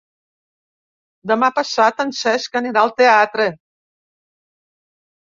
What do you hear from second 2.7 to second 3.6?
al teatre.